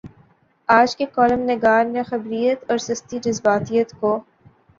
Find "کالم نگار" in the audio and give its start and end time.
1.07-1.85